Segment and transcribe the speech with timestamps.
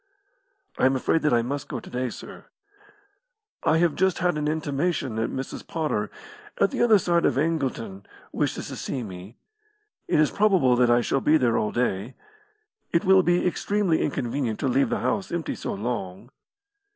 [0.79, 2.45] "I am afraid that I must go to day, sir."
[3.63, 5.67] "I have just had an intimation that Mrs.
[5.67, 6.09] Potter,
[6.59, 9.37] at the other side of Angleton, wishes to see me.
[10.07, 12.15] It is probable that I shall be there all day.
[12.91, 16.31] It will be extremely inconvenient to leave the house empty so long."